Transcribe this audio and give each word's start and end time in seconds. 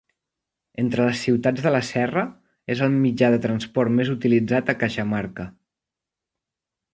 Entre 0.83 1.03
les 1.09 1.19
ciutats 1.25 1.65
de 1.65 1.73
la 1.75 1.81
serra, 1.89 2.23
és 2.75 2.81
el 2.87 2.95
mitjà 3.03 3.29
de 3.35 3.39
transport 3.45 3.95
més 4.01 4.11
utilitzat 4.15 4.73
en 4.75 4.81
Cajamarca. 4.85 5.47